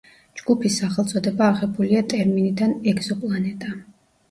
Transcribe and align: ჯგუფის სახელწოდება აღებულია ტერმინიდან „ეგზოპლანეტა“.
ჯგუფის 0.39 0.77
სახელწოდება 0.83 1.51
აღებულია 1.51 2.03
ტერმინიდან 2.15 2.75
„ეგზოპლანეტა“. 2.95 3.79